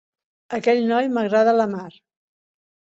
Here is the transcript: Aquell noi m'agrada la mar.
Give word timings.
Aquell 0.59 0.81
noi 0.93 1.11
m'agrada 1.19 1.55
la 1.61 1.71
mar. 1.77 1.87